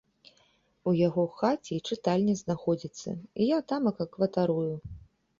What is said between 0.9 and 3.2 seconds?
У яго хаце й чытальня знаходзіцца,